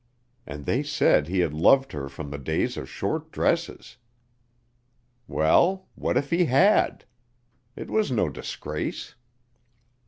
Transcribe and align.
And 0.47 0.65
they 0.65 0.81
said 0.81 1.27
he 1.27 1.41
had 1.41 1.53
loved 1.53 1.91
her 1.91 2.09
from 2.09 2.31
the 2.31 2.39
days 2.39 2.75
of 2.75 2.89
short 2.89 3.31
dresses! 3.31 3.97
Well, 5.27 5.89
what 5.93 6.17
if 6.17 6.31
he 6.31 6.45
had? 6.45 7.05
It 7.75 7.91
was 7.91 8.11
no 8.11 8.27
disgrace. 8.27 9.13